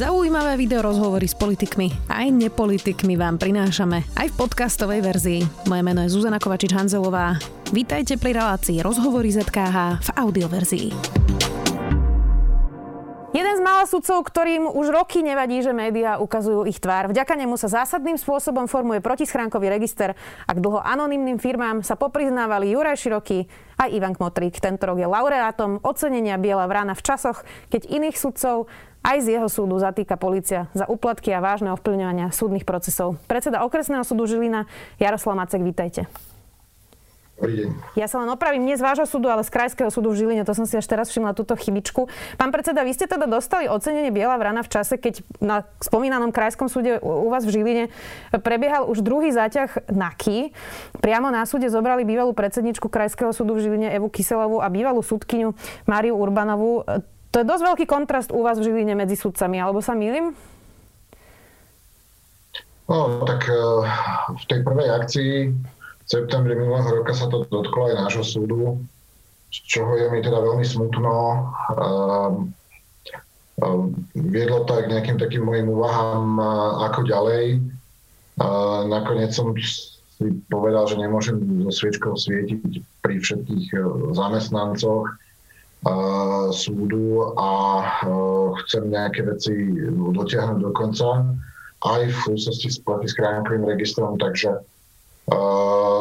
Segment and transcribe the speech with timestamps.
[0.00, 5.40] Zaujímavé video rozhovory s politikmi aj nepolitikmi vám prinášame aj v podcastovej verzii.
[5.68, 7.36] Moje meno je Zuzana Kovačič-Hanzelová.
[7.68, 10.88] Vítajte pri relácii Rozhovory ZKH v audioverzii.
[13.30, 17.12] Jeden z mála sudcov, ktorým už roky nevadí, že médiá ukazujú ich tvár.
[17.12, 20.16] Vďaka nemu sa zásadným spôsobom formuje protischránkový register
[20.48, 23.44] a dlho anonymným firmám sa popriznávali Juraj Široký
[23.76, 24.58] a Ivan Kmotrík.
[24.58, 28.66] Tento rok je laureátom ocenenia Biela vrana v časoch, keď iných sudcov
[29.00, 33.16] aj z jeho súdu zatýka policia za úplatky a vážne ovplyvňovania súdnych procesov.
[33.24, 34.68] Predseda okresného súdu Žilina
[35.00, 36.06] Jaroslav Macek, vítajte.
[37.40, 37.96] Dobrý deň.
[37.96, 40.44] Ja sa len opravím, nie z vášho súdu, ale z Krajského súdu v Žiline.
[40.44, 42.04] To som si až teraz všimla túto chybičku.
[42.36, 46.68] Pán predseda, vy ste teda dostali ocenenie Biela vrana v čase, keď na spomínanom Krajskom
[46.68, 47.88] súde u vás v Žiline
[48.44, 50.52] prebiehal už druhý záťah NAKY.
[51.00, 55.56] Priamo na súde zobrali bývalú predsedničku Krajského súdu v Žiline Evu Kyselovú a bývalú súdkyňu
[55.88, 56.84] Máriu Urbanovú.
[57.30, 60.34] To je dosť veľký kontrast u vás v Žiline medzi sudcami, alebo sa milím?
[62.90, 63.86] No, tak eh,
[64.34, 65.32] v tej prvej akcii
[66.10, 68.82] septembri minulého roka sa to dotklo aj nášho súdu,
[69.54, 71.14] z čoho je mi teda veľmi smutno.
[71.70, 72.50] Um,
[73.62, 76.34] um, viedlo to aj k nejakým takým mojim úvahám,
[76.90, 77.62] ako ďalej.
[78.90, 83.74] Nakoniec som si povedal, že nemôžem so sviečkou svietiť pri všetkých
[84.18, 85.06] zamestnancoch
[86.52, 87.50] súdu a
[87.80, 88.12] e,
[88.64, 89.54] chcem nejaké veci
[89.90, 91.24] dotiahnuť do konca
[91.80, 94.52] aj v súvislosti s protiskránkovým registrom, takže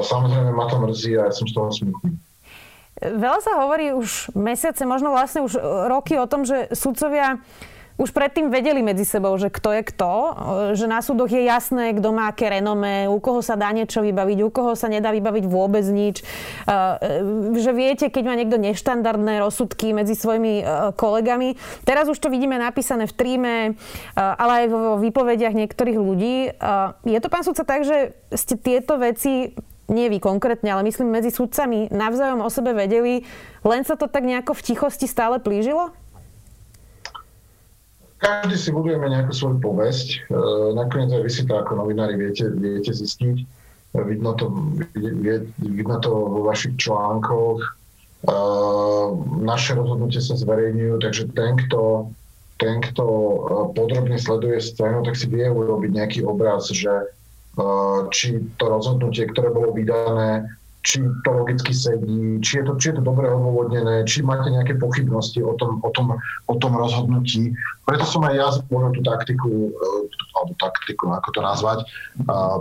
[0.04, 2.12] samozrejme ma to mrzí a ja som z toho smutný.
[3.00, 5.56] Veľa sa hovorí už mesiace, možno vlastne už
[5.88, 7.40] roky o tom, že sudcovia
[8.00, 10.14] už predtým vedeli medzi sebou, že kto je kto,
[10.72, 14.40] že na súdoch je jasné, kto má aké renome, u koho sa dá niečo vybaviť,
[14.40, 16.24] u koho sa nedá vybaviť vôbec nič.
[17.60, 20.64] Že viete, keď má niekto neštandardné rozsudky medzi svojimi
[20.96, 21.60] kolegami.
[21.84, 23.56] Teraz už to vidíme napísané v tríme,
[24.16, 26.56] ale aj vo výpovediach niektorých ľudí.
[27.04, 29.52] Je to, pán sudca, tak, že ste tieto veci
[29.90, 33.26] nie vy konkrétne, ale myslím medzi sudcami navzájom o sebe vedeli,
[33.66, 35.92] len sa to tak nejako v tichosti stále plížilo?
[38.20, 40.08] Každý si budujeme nejakú svoju povesť.
[40.28, 40.36] E,
[40.76, 43.38] nakoniec aj vy si to ako novinári viete, viete zistiť.
[43.96, 44.52] Vidno to,
[45.64, 47.64] vidno to vo vašich článkoch.
[47.64, 47.70] E,
[49.40, 52.12] naše rozhodnutie sa zverejňujú, takže ten, kto,
[52.60, 53.38] ten, kto e,
[53.72, 56.92] podrobne sleduje scénu, tak si vie urobiť nejaký obraz, že
[58.16, 60.48] či to rozhodnutie, ktoré bolo vydané,
[60.80, 64.80] či to logicky sedí, či je to, či je to dobre odôvodnené, či máte nejaké
[64.80, 66.16] pochybnosti o tom, o tom,
[66.48, 67.52] o tom rozhodnutí.
[67.84, 70.08] Preto som aj ja zvolil tú taktiku, e,
[70.40, 71.80] alebo taktiku, ako to nazvať,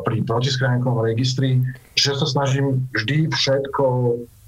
[0.02, 1.62] pri protiskranníkovom registri,
[1.94, 3.84] že sa snažím vždy všetko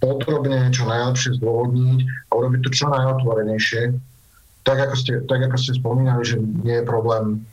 [0.01, 3.95] podrobne, čo najlepšie zdôvodniť a urobiť to čo najotvorenejšie.
[4.65, 7.45] Tak ako ste, tak ako ste spomínali, že nie je problém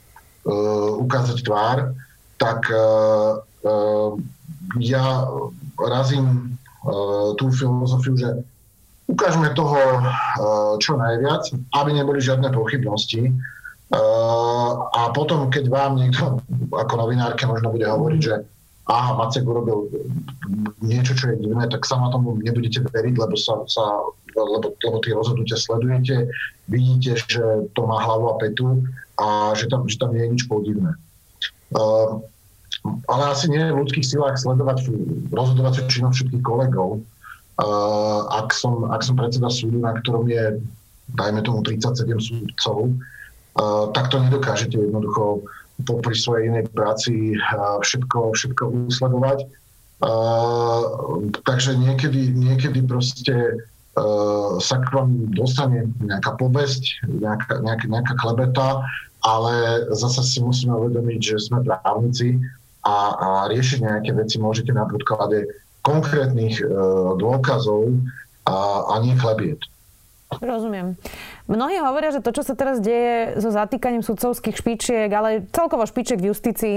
[0.47, 1.91] uh, ukázať tvár,
[2.39, 4.11] tak uh, uh,
[4.79, 5.27] ja
[5.77, 8.29] razím uh, tú filozofiu, že
[9.07, 13.31] ukážeme toho uh, čo najviac, aby neboli žiadne pochybnosti.
[13.87, 16.43] Uh, a potom, keď vám niekto
[16.75, 18.35] ako novinárke možno bude hovoriť, že
[18.87, 19.91] aha, Macek urobil
[20.79, 23.83] niečo, čo je divné, tak sa na tomu nebudete veriť, lebo, sa, sa,
[24.31, 26.31] lebo, lebo tie rozhodnutia sledujete,
[26.71, 27.43] vidíte, že
[27.75, 28.87] to má hlavu a petu
[29.19, 30.95] a že tam, že tam nie je nič podivné.
[31.75, 32.23] Uh,
[33.07, 34.87] ale asi nie je v ľudských silách sledovať
[35.31, 37.01] rozhodovaciu činnosť všetkých kolegov.
[37.57, 40.61] Uh, ak, som, ak som predseda súdu, na ktorom je,
[41.17, 42.93] dajme tomu, 37 súdcov,
[43.57, 45.41] uh, tak to nedokážete jednoducho
[45.89, 49.49] popri svojej inej práci uh, všetko, všetko usledovať.
[49.97, 53.33] Uh, takže niekedy, niekedy proste
[53.97, 58.85] uh, sa k vám dostane nejaká povesť, nejaká, nejaká, nejaká klebeta,
[59.25, 62.37] ale zase si musíme uvedomiť, že sme právnici
[62.87, 65.51] a, a riešiť nejaké veci môžete na podklade
[65.83, 66.65] konkrétnych e,
[67.19, 67.91] dôkazov
[68.47, 69.59] a, a nie chlebiet.
[70.27, 70.99] Rozumiem.
[71.47, 76.19] Mnohí hovoria, že to, čo sa teraz deje so zatýkaním sudcovských špičiek, ale celkovo špičiek
[76.19, 76.75] v justícii,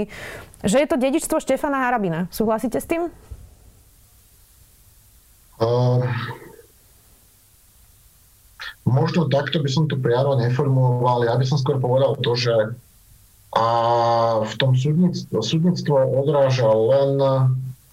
[0.63, 2.31] že je to dedičstvo Štefana Harabina.
[2.31, 3.11] Súhlasíte s tým?
[5.59, 6.07] Uh,
[8.87, 11.27] možno takto by som to priamo neformuloval.
[11.27, 12.55] Ja by som skôr povedal to, že
[13.51, 13.67] a
[14.47, 17.19] v tom súdnictvo, súdnictvo odráža len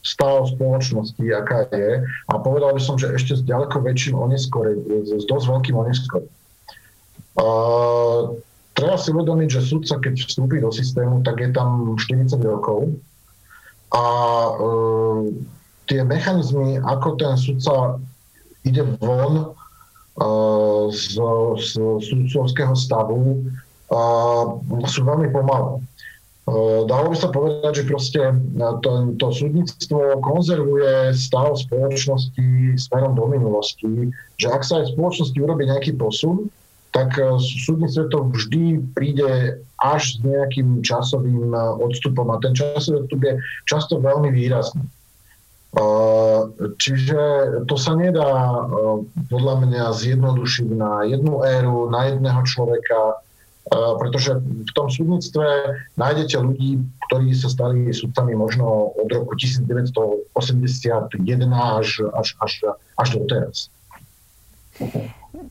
[0.06, 2.06] stav spoločnosti, aká je.
[2.30, 6.34] A povedal by som, že ešte s ďaleko väčším oneskorením, s dosť veľkým oneskorením.
[8.72, 12.94] treba si uvedomiť, že sudca, keď vstúpi do systému, tak je tam 40 rokov.
[13.90, 14.04] A
[14.46, 14.62] e,
[15.90, 17.98] tie mechanizmy, ako ten sudca
[18.62, 19.44] ide von e,
[20.94, 21.18] z,
[21.58, 21.70] z
[22.06, 23.42] sudcovského stavu,
[24.88, 25.80] sú veľmi pomalé.
[26.88, 28.20] Dalo by sa povedať, že proste
[28.80, 28.90] to,
[29.20, 34.08] to súdnictvo konzervuje stav spoločnosti smerom do minulosti,
[34.40, 36.48] že ak sa aj v spoločnosti urobí nejaký posun,
[36.96, 37.12] tak
[37.68, 41.52] súdnictvo to vždy príde až s nejakým časovým
[41.84, 43.34] odstupom a ten časový odstup je
[43.68, 44.88] často veľmi výrazný.
[46.80, 47.20] Čiže
[47.68, 48.64] to sa nedá
[49.28, 53.20] podľa mňa zjednodušiť na jednu éru, na jedného človeka,
[53.72, 55.44] pretože v tom súdnictve
[56.00, 61.20] nájdete ľudí, ktorí sa stali súdcami možno od roku 1981
[61.52, 62.52] až, až, až,
[62.96, 63.56] až do teraz.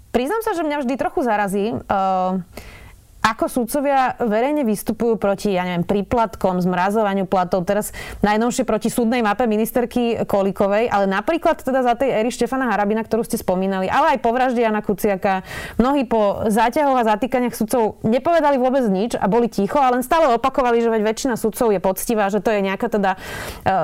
[0.10, 1.66] Priznám sa, že mňa vždy trochu zarazí.
[1.86, 2.42] Uh
[3.22, 7.92] ako sudcovia verejne vystupujú proti, ja neviem, príplatkom, zmrazovaniu platov, teraz
[8.24, 13.28] najnovšie proti súdnej mape ministerky Kolikovej, ale napríklad teda za tej éry Štefana Harabina, ktorú
[13.28, 15.44] ste spomínali, ale aj po vražde Jana Kuciaka,
[15.76, 20.32] mnohí po záťahoch a zatýkaniach sudcov nepovedali vôbec nič a boli ticho, ale len stále
[20.32, 23.18] opakovali, že veď väčšina sudcov je poctivá, že to je nejaká teda e,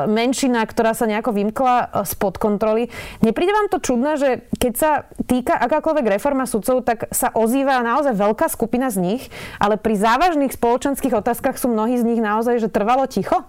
[0.07, 2.87] menšina, ktorá sa nejako vymkla e, spod kontroly.
[3.19, 4.91] Nepríde vám to čudné, že keď sa
[5.27, 9.22] týka akákoľvek reforma sudcov, tak sa ozýva naozaj veľká skupina z nich,
[9.59, 13.43] ale pri závažných spoločenských otázkach sú mnohí z nich naozaj, že trvalo ticho?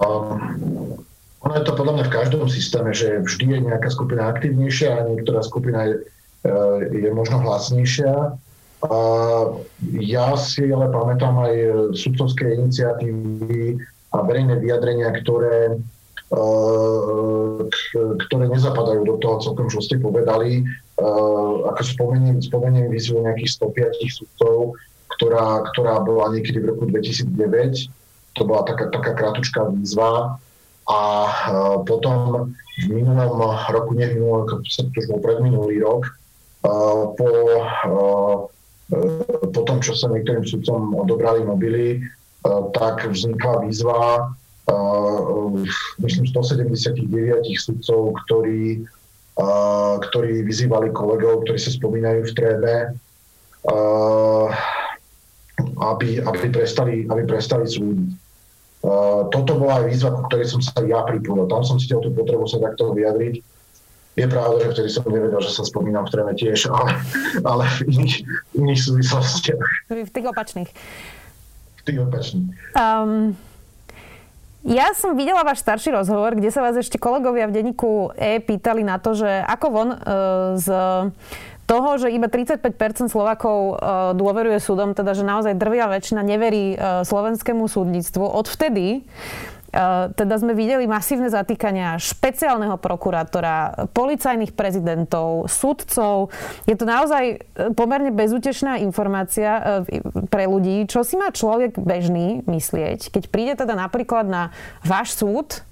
[0.00, 1.00] Um,
[1.40, 5.06] ono je to podľa mňa v každom systéme, že vždy je nejaká skupina aktívnejšia a
[5.08, 5.94] niektorá skupina je,
[6.44, 6.52] e,
[7.04, 8.36] je možno hlasnejšia.
[8.80, 8.96] A
[10.00, 11.54] ja si ale pamätám aj
[11.92, 13.76] sudcovské iniciatívy
[14.12, 15.76] a verejné vyjadrenia, ktoré
[18.30, 20.62] ktoré nezapadajú do toho celkom, čo ste povedali.
[21.74, 24.76] Ako spomeniem, spomeniem výzvu nejakých 105 sudcov,
[25.16, 27.88] ktorá, ktorá bola niekedy v roku 2009.
[28.38, 30.38] To bola taká, taká krátučká výzva.
[30.90, 30.98] A
[31.86, 32.50] potom
[32.82, 33.38] v minulom
[33.70, 36.02] roku, nie v minulom roku, to už bol predminulý rok,
[37.14, 37.30] po,
[39.54, 42.02] po tom, čo sa niektorým sudcom odobrali mobily,
[42.74, 44.34] tak vznikla výzva
[45.98, 47.08] myslím 179
[47.58, 48.84] sudcov, ktorí,
[50.00, 52.74] ktorí vyzývali kolegov, ktorí sa spomínajú v trébe,
[55.80, 58.10] aby, aby, prestali, aby prestali súdiť.
[59.28, 61.48] Toto bola aj výzva, ku ktorej som sa ja pripojil.
[61.48, 63.44] Tam som cítil tú potrebu sa takto vyjadriť.
[64.18, 66.98] Je pravda, že vtedy som nevedel, že sa spomínam v tréme tiež, ale,
[67.44, 68.16] ale v iných,
[68.56, 69.68] iných súvislostiach.
[69.88, 70.70] V tých opačných.
[71.80, 72.48] V tých opačných.
[72.76, 73.36] Um,
[74.60, 78.84] ja som videla váš starší rozhovor, kde sa vás ešte kolegovia v denníku E pýtali
[78.84, 79.98] na to, že ako von e,
[80.60, 80.68] z
[81.64, 83.74] toho, že iba 35% Slovakov e,
[84.18, 88.20] dôveruje súdom, teda že naozaj drvia väčšina neverí e, slovenskému súdnictvu.
[88.20, 89.06] Odvtedy
[90.18, 96.34] teda sme videli masívne zatýkania špeciálneho prokurátora, policajných prezidentov, sudcov.
[96.66, 97.38] Je to naozaj eh,
[97.74, 100.90] pomerne bezútešná informácia eh, pre ľudí.
[100.90, 104.50] Čo si má človek bežný myslieť, keď príde teda napríklad na
[104.82, 105.62] váš súd,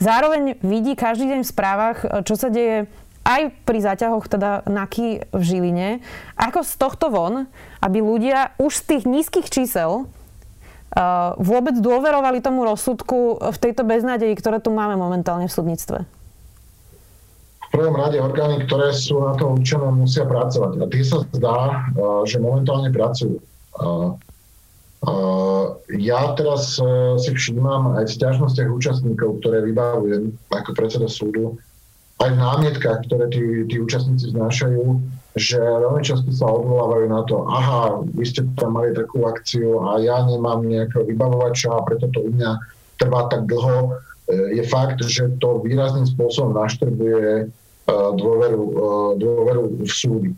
[0.00, 2.88] zároveň vidí každý deň v správach, čo sa deje
[3.28, 5.88] aj pri záťahoch teda NAKY v Žiline.
[6.40, 7.44] Ako z tohto von,
[7.84, 10.08] aby ľudia už z tých nízkych čísel
[11.36, 15.98] vôbec dôverovali tomu rozsudku v tejto beznadeji, ktoré tu máme momentálne v súdnictve?
[17.68, 20.80] V prvom rade orgány, ktoré sú na to určené, musia pracovať.
[20.80, 21.84] A tie sa zdá,
[22.24, 23.36] že momentálne pracujú.
[25.92, 26.80] Ja teraz
[27.20, 31.60] si všímam aj v stiažnostiach účastníkov, ktoré vybavujem ako predseda súdu,
[32.18, 34.84] aj v námietkách, ktoré tí, tí účastníci znášajú,
[35.38, 40.02] že veľmi často sa odvolávajú na to, aha, vy ste tam mali takú akciu a
[40.02, 42.58] ja nemám nejakého vybavovača a preto to u mňa
[42.98, 44.02] trvá tak dlho.
[44.26, 48.74] E, je fakt, že to výrazným spôsobom naštrbuje e, dôveru, e,
[49.22, 50.32] dôveru v súdy.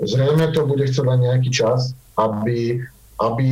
[0.00, 2.80] Zrejme to bude chcieť len nejaký čas, aby,
[3.20, 3.48] aby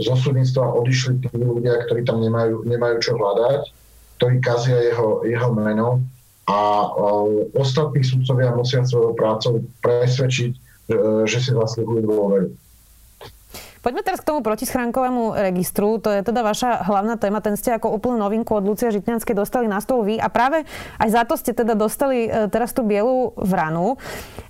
[0.00, 3.68] zo súdnictva odišli tí ľudia, ktorí tam nemajú, nemajú čo hľadať
[4.20, 6.04] ktorý kazia jeho, jeho meno
[6.44, 6.92] a
[7.56, 10.52] ostatní sudcovia musia svojou prácou presvedčiť,
[11.24, 12.52] že si zaslúhujú dôveru.
[13.80, 15.96] Poďme teraz k tomu protischránkovému registru.
[16.04, 17.40] To je teda vaša hlavná téma.
[17.40, 20.20] Ten ste ako úplnú novinku od Lucia Žitňanskej dostali na stôl vy.
[20.20, 20.68] A práve
[21.00, 23.96] aj za to ste teda dostali e, teraz tú bielu vranu.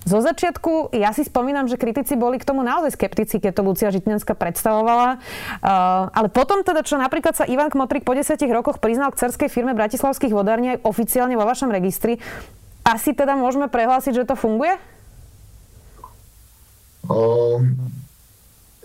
[0.03, 3.95] Zo začiatku ja si spomínam, že kritici boli k tomu naozaj skeptici, keď to Lucia
[3.95, 5.23] Žitňanská predstavovala.
[5.63, 5.73] E,
[6.11, 9.79] ale potom teda, čo napríklad sa Ivan Kmotrik po 10 rokoch priznal k cerskej firme
[9.79, 12.19] Bratislavských vodární aj oficiálne vo vašom registri,
[12.83, 14.75] asi teda môžeme prehlásiť, že to funguje?
[17.07, 17.79] Um,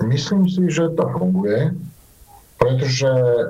[0.03, 1.71] Myslím si, že to funguje,
[2.59, 3.43] pretože e,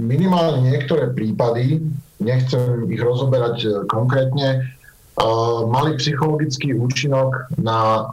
[0.00, 1.84] minimálne niektoré prípady,
[2.22, 4.76] nechcem ich rozoberať e, konkrétne,
[5.72, 8.12] mali psychologický účinok na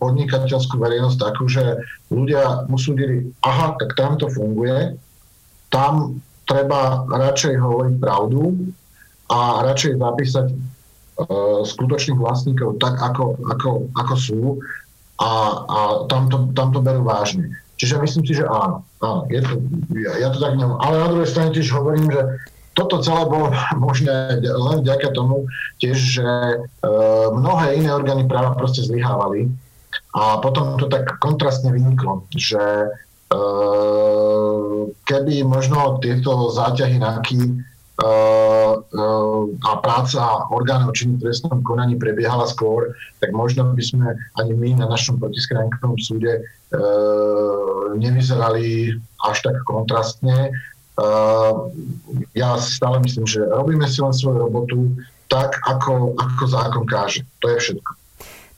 [0.00, 1.76] podnikateľskú verejnosť takú, že
[2.08, 4.96] ľudia usúdili, aha, tak tam to funguje,
[5.68, 8.56] tam treba radšej hovoriť pravdu
[9.28, 10.46] a radšej zapísať
[11.68, 14.40] skutočných vlastníkov tak, ako, ako, ako sú
[15.18, 15.30] a,
[15.66, 17.50] a tam, to, tam to berú vážne.
[17.78, 18.82] Čiže myslím si, že áno.
[19.02, 19.54] áno je to,
[19.98, 20.78] ja, ja to tak nemám.
[20.82, 22.22] Ale na druhej strane tiež hovorím, že
[22.78, 23.50] toto celé bolo
[23.86, 25.50] možné len vďaka tomu
[25.82, 26.56] tiež, že e,
[27.34, 29.50] mnohé iné orgány práva proste zlyhávali
[30.14, 32.88] a potom to tak kontrastne vyniklo, že e,
[35.06, 37.40] keby možno tieto záťahy NAKY
[37.98, 44.06] a práca orgánov činných trestnom konaní prebiehala skôr, tak možno by sme
[44.38, 46.42] ani my na našom protiskránkovom súde e,
[47.98, 48.94] nevyzerali
[49.26, 50.54] až tak kontrastne
[52.34, 54.78] ja si stále myslím, že robíme si len svoju robotu
[55.30, 57.22] tak, ako, ako zákon káže.
[57.44, 57.90] To je všetko.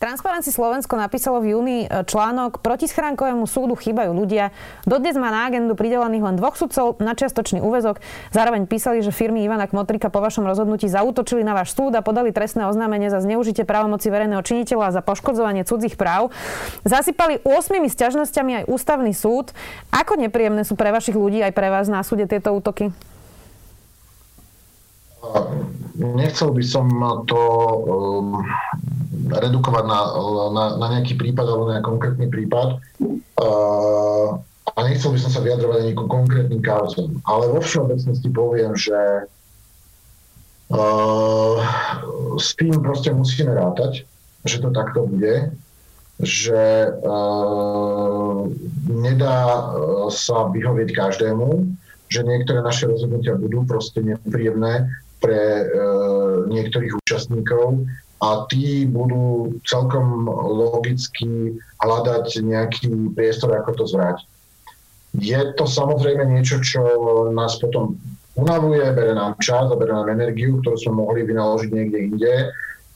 [0.01, 4.49] Transparency Slovensko napísalo v júni e, článok Proti schránkovému súdu chýbajú ľudia.
[4.89, 8.01] Dodnes má na agendu pridelených len dvoch sudcov na čiastočný úvezok.
[8.33, 12.33] Zároveň písali, že firmy Ivana Kmotrika po vašom rozhodnutí zautočili na váš súd a podali
[12.33, 16.33] trestné oznámenie za zneužitie právomoci verejného činiteľa a za poškodzovanie cudzích práv.
[16.89, 19.53] Zasypali 8 sťažnosťami aj ústavný súd.
[19.93, 22.89] Ako nepríjemné sú pre vašich ľudí aj pre vás na súde tieto útoky?
[26.01, 26.89] Nechcel by som
[27.29, 27.41] to
[29.29, 29.99] redukovať na,
[30.55, 32.81] na, na nejaký prípad alebo na konkrétny prípad.
[33.37, 34.41] Uh,
[34.77, 37.21] a nechcel by som sa vyjadrovať ani konkrétnym kauzom.
[37.27, 39.29] Ale vo všeobecnosti poviem, že
[40.73, 41.57] uh,
[42.39, 44.07] s tým proste musíme rátať,
[44.47, 45.53] že to takto bude,
[46.21, 48.49] že uh,
[48.89, 49.73] nedá
[50.13, 51.65] sa vyhovieť každému,
[52.11, 54.91] že niektoré naše rozhodnutia budú proste nepríjemné
[55.23, 55.65] pre e,
[56.51, 57.87] niektorých účastníkov
[58.21, 64.29] a tí budú celkom logicky hľadať nejaký priestor, ako to zvrátiť.
[65.19, 66.81] Je to samozrejme niečo, čo
[67.33, 67.99] nás potom
[68.39, 72.35] unavuje, bere nám čas a bere nám energiu, ktorú sme mohli vynaložiť niekde inde,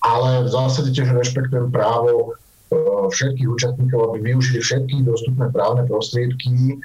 [0.04, 2.26] ale v zásade tiež rešpektujem právo e,
[3.10, 6.78] všetkých účastníkov, aby využili všetky dostupné právne prostriedky,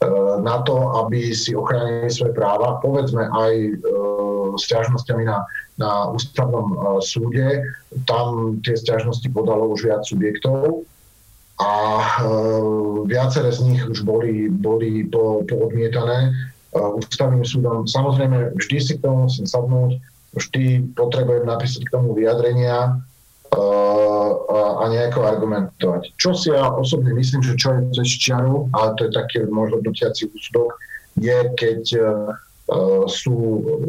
[0.00, 3.72] E, na to, aby si ochránili svoje práva, povedzme aj e,
[4.58, 5.44] stiažnosťami na,
[5.78, 7.48] na ústavnom e, súde.
[8.06, 10.86] Tam tie stiažnosti podalo už viac subjektov
[11.60, 11.72] a
[13.04, 16.32] viaceré z nich už boli, boli po, poodmietané
[16.72, 17.84] ústavným súdom.
[17.84, 20.00] Samozrejme, vždy si k tomu musím sadnúť,
[20.40, 22.96] vždy potrebujem napísať k tomu vyjadrenia,
[24.80, 26.14] a nejako argumentovať.
[26.14, 29.74] Čo si ja osobne myslím, že čo je cez čiaru, ale to je taký môj
[29.74, 30.78] hodnotiaci úsudok,
[31.18, 31.82] je keď
[33.10, 33.34] sú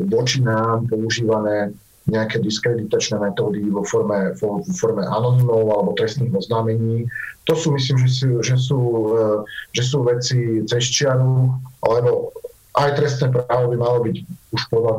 [0.09, 1.73] voči nám používané
[2.09, 7.05] nejaké diskreditačné metódy vo forme, vo, forme anonimov alebo trestných oznámení.
[7.45, 8.79] To sú, myslím, že sú, že sú,
[9.13, 11.53] uh, že sú veci cez čiaru,
[11.85, 12.33] alebo
[12.81, 14.15] aj trestné právo by malo byť
[14.49, 14.93] už podľa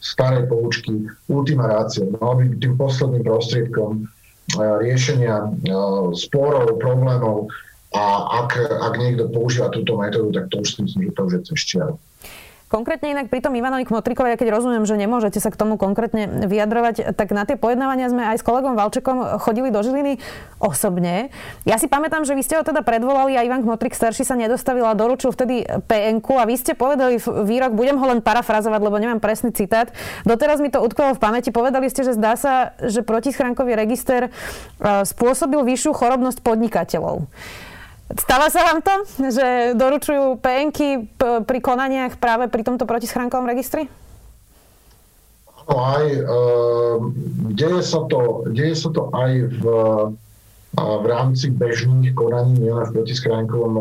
[0.00, 2.08] starej poučky ultima ratio.
[2.16, 4.08] Malo byť tým posledným prostriedkom
[4.56, 5.46] riešenia
[6.16, 7.46] sporov, problémov
[7.94, 11.32] a ak, ak niekto používa túto metódu, tak to už si myslím, že to už
[11.34, 11.94] je cez čiaru.
[12.70, 16.46] Konkrétne inak pri tom Ivanovi Kmotrikovi, ja keď rozumiem, že nemôžete sa k tomu konkrétne
[16.46, 20.22] vyjadrovať, tak na tie pojednávania sme aj s kolegom Valčekom chodili do Žiliny
[20.62, 21.34] osobne.
[21.66, 24.86] Ja si pamätám, že vy ste ho teda predvolali a Ivan Kmotrik starší sa nedostavil
[24.86, 29.18] a doručil vtedy pn a vy ste povedali výrok, budem ho len parafrazovať, lebo nemám
[29.18, 29.90] presný citát.
[30.22, 31.50] Doteraz mi to utkvelo v pamäti.
[31.50, 37.26] Povedali ste, že zdá sa, že protischránkový register e, spôsobil vyššiu chorobnosť podnikateľov.
[38.18, 38.94] Stáva sa vám to,
[39.30, 41.06] že doručujú PNky
[41.46, 43.86] pri konaniach práve pri tomto protischránkovom registri?
[45.70, 46.98] No aj, uh,
[47.54, 50.10] deje, sa to, deje sa to aj v, uh,
[50.74, 53.74] v rámci bežných konaní, nielen v protischránkovom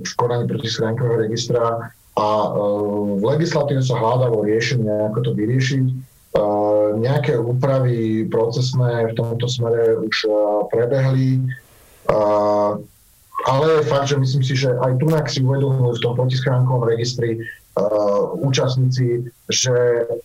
[0.00, 5.84] v konaní protischránkového registra a uh, v legislatíve sa hľadalo riešenie, ako to vyriešiť.
[6.30, 10.28] Uh, nejaké úpravy procesné v tomto smere už
[10.68, 11.40] prebehli
[13.46, 17.40] ale je fakt, že myslím si, že aj tu si uvedomujú v tom protischránkovom registri
[18.44, 19.76] účastníci, že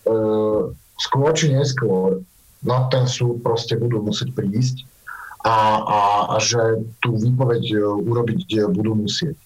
[0.09, 2.19] uh, skôr či neskôr
[2.65, 4.83] na ten súd proste budú musieť prísť
[5.45, 5.99] a, a,
[6.33, 9.37] a že tú výpoveď urobiť budú musieť.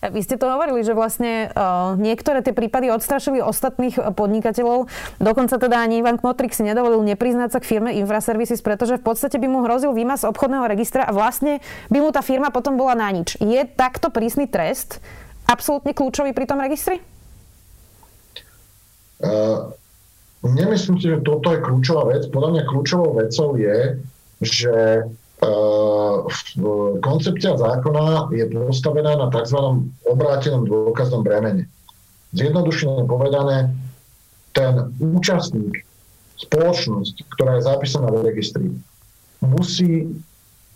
[0.00, 4.86] Vy ste to hovorili, že vlastne uh, niektoré tie prípady odstrašili ostatných podnikateľov.
[5.18, 9.42] Dokonca teda ani Ivan Kmotrik si nedovolil nepriznať sa k firme Infraservices, pretože v podstate
[9.42, 11.58] by mu hrozil výmaz obchodného registra a vlastne
[11.90, 13.34] by mu tá firma potom bola na nič.
[13.42, 15.02] Je takto prísny trest
[15.50, 17.02] absolútne kľúčový pri tom registri?
[19.16, 19.72] Uh,
[20.44, 22.28] nemyslím si, že toto je kľúčová vec.
[22.28, 23.98] Podľa mňa kľúčovou vecou je,
[24.44, 25.06] že
[27.04, 29.58] koncepcia zákona je postavená na tzv.
[30.08, 31.68] obrátenom dôkaznom bremene.
[32.32, 33.72] Zjednodušene povedané,
[34.56, 35.84] ten účastník,
[36.40, 38.72] spoločnosť, ktorá je zapísaná v registri,
[39.44, 40.08] musí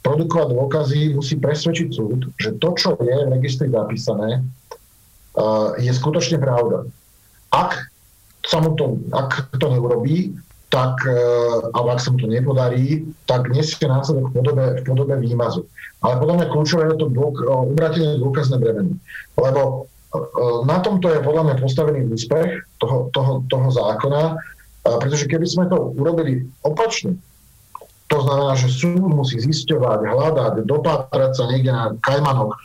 [0.04, 4.44] produkovať dôkazy, musí presvedčiť súd, že to, čo je v registri zapísané,
[5.80, 6.88] je skutočne pravda.
[7.52, 7.88] Ak
[8.44, 10.36] sa mu to, ak to neurobí,
[10.70, 11.18] tak, e,
[11.74, 15.66] alebo ak sa mu to nepodarí, tak nesie následok v podobe, v podobe výmazu.
[16.00, 18.94] Ale podľa mňa kľúčové je to dôk, obratenie dôkazné bremeno.
[19.34, 19.76] Lebo e,
[20.70, 24.38] na tomto je podľa mňa postavený úspech toho, toho, toho zákona,
[24.80, 27.20] pretože keby sme to urobili opačne,
[28.10, 32.58] to znamená, že súd musí zisťovať, hľadať, dopátrať sa niekde na kajmanok, e,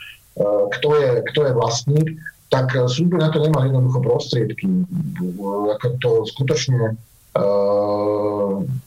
[0.78, 2.08] kto je, kto je vlastník,
[2.54, 4.70] tak súd by na to nemal jednoducho prostriedky.
[5.74, 6.94] Ako to skutočne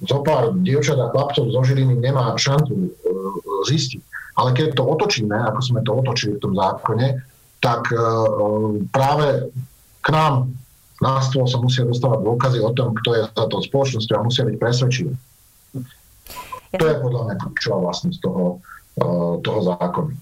[0.08, 2.88] zo pár dievčat a chlapcov zo Žiliny nemá šancu uh,
[3.68, 4.00] zistiť.
[4.40, 7.20] Ale keď to otočíme, ako sme to otočili v tom zákone,
[7.60, 9.52] tak uh, práve
[10.00, 10.48] k nám
[10.98, 14.42] na stôl sa musia dostávať dôkazy o tom, kto je za to spoločnosťou a musia
[14.48, 15.12] byť presvedčiví.
[16.74, 18.58] To je podľa mňa kľúčová vlastnosť toho,
[19.46, 20.12] toho zákona.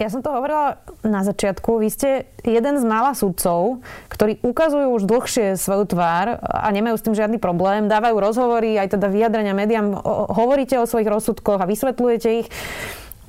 [0.00, 1.76] Ja som to hovorila na začiatku.
[1.78, 2.10] Vy ste
[2.42, 7.36] jeden z mála sudcov, ktorí ukazujú už dlhšie svoju tvár a nemajú s tým žiadny
[7.36, 7.92] problém.
[7.92, 9.92] Dávajú rozhovory, aj teda vyjadrenia médiám.
[10.32, 12.48] Hovoríte o svojich rozsudkoch a vysvetľujete ich.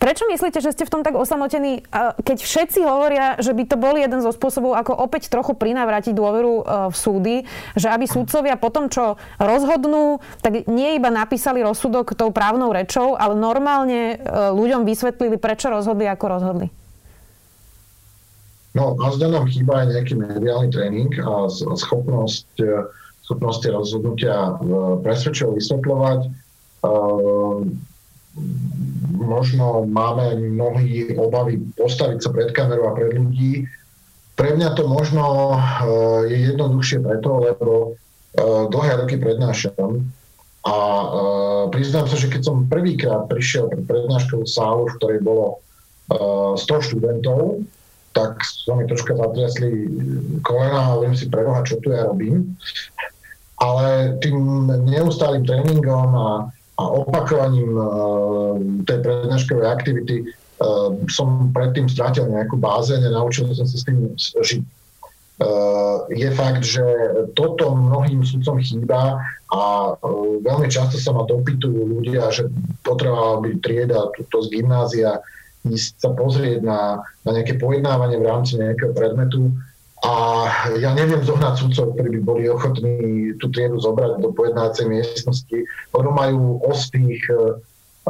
[0.03, 1.87] Prečo myslíte, že ste v tom tak osamotení,
[2.27, 6.53] keď všetci hovoria, že by to bol jeden zo spôsobov, ako opäť trochu prinavrátiť dôveru
[6.59, 7.35] e, v súdy,
[7.79, 13.15] že aby súdcovia po tom, čo rozhodnú, tak nie iba napísali rozsudok tou právnou rečou,
[13.15, 16.67] ale normálne e, ľuďom vysvetlili, prečo rozhodli, ako rozhodli?
[18.75, 21.47] No, zde nám chýba aj nejaký mediálny tréning a
[21.79, 22.91] schopnosť, e,
[23.23, 24.59] schopnosť rozhodnutia
[24.99, 26.43] presvedčivo vysvetľovať
[29.13, 33.69] možno máme mnohí obavy postaviť sa pred kamerou a pred ľudí.
[34.33, 40.09] Pre mňa to možno eh, je jednoduchšie preto, lebo eh, dlhé roky prednášam
[40.65, 45.61] a eh, priznám sa, že keď som prvýkrát prišiel pred prednáškovú sálu, v ktorej bolo
[46.13, 47.63] 100 študentov,
[48.11, 49.87] tak sa mi troška zatriasli
[50.45, 52.53] kolena a hovorím si preboha, čo tu ja robím.
[53.57, 56.29] Ale tým neustálým tréningom a
[56.83, 57.85] a opakovaním uh,
[58.83, 64.11] tej prednáškovej aktivity uh, som predtým strátil nejakú bázeň a naučil som sa s tým
[64.19, 64.63] žiť.
[65.41, 66.85] Uh, je fakt, že
[67.33, 69.17] toto mnohým sudcom chýba
[69.49, 69.61] a
[70.43, 72.51] veľmi často sa ma dopytujú ľudia, že
[72.85, 75.23] potrebovala by trieda túto z gymnázia
[75.63, 79.55] ísť sa pozrieť na, na nejaké pojednávanie v rámci nejakého predmetu
[80.03, 80.13] a
[80.83, 85.63] ja neviem zohnať sudcov, ktorí by boli ochotní tú triedu zobrať do pojednácej miestnosti,
[85.95, 87.55] lebo majú ostých e,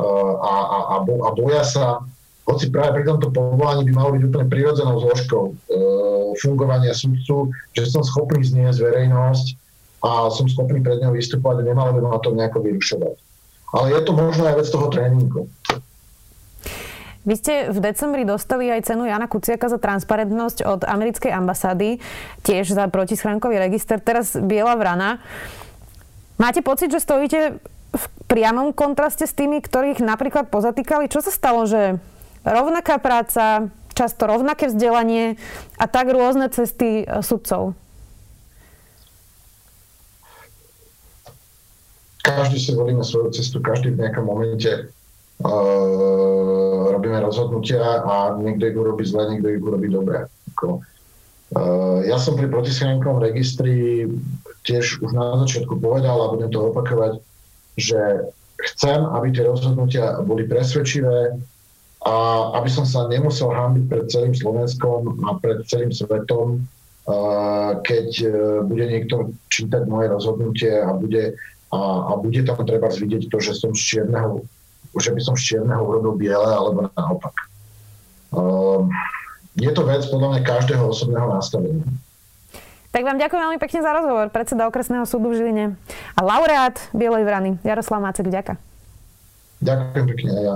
[0.02, 2.02] a, a, a, bo, a boja sa.
[2.50, 5.54] Hoci práve pri tomto povolaní by malo byť úplne prirodzenou zložkou e,
[6.42, 9.48] fungovania sudcu, že som schopný zniesť verejnosť
[10.02, 13.16] a som schopný pred ňou vystupovať a nemalo by ma to nejako vyrušovať.
[13.74, 15.46] Ale je to možno aj vec toho tréningu.
[17.24, 22.04] Vy ste v decembri dostali aj cenu Jana Kuciaka za transparentnosť od americkej ambasády,
[22.44, 25.24] tiež za protischránkový register, teraz Biela vrana.
[26.36, 27.64] Máte pocit, že stojíte
[27.96, 31.08] v priamom kontraste s tými, ktorých napríklad pozatýkali?
[31.08, 31.96] Čo sa stalo, že
[32.44, 35.40] rovnaká práca, často rovnaké vzdelanie
[35.80, 37.78] a tak rôzne cesty e, sudcov?
[42.24, 44.92] Každý si volíme svoju cestu, každý v nejakom momente
[46.94, 50.32] robíme rozhodnutia a niekto ich urobí zle, niekto ich urobí dobre.
[51.54, 54.08] Uh, ja som pri protischránkovom registri
[54.66, 57.22] tiež už na začiatku povedal a budem to opakovať,
[57.78, 58.32] že
[58.74, 61.38] chcem, aby tie rozhodnutia boli presvedčivé
[62.04, 62.16] a
[62.58, 66.66] aby som sa nemusel hambiť pred celým Slovenskom a pred celým svetom,
[67.06, 68.10] uh, keď
[68.66, 71.38] bude niekto čítať moje rozhodnutie a bude,
[71.70, 71.80] a,
[72.10, 74.42] a bude tam treba vidieť to, že som z čierneho
[74.94, 77.36] že by som z čierneho urobil biele, alebo naopak.
[78.34, 78.86] Uh,
[79.58, 81.86] je to vec podľa mňa každého osobného nastavenia.
[82.94, 85.66] Tak vám ďakujem veľmi pekne za rozhovor, predseda okresného súdu v Žiline
[86.14, 88.62] a laureát Bielej vrany, Jaroslav Mácek, ďaká.
[89.66, 90.56] Ďakujem pekne ja.